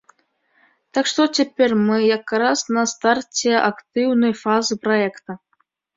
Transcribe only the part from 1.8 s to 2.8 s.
мы якраз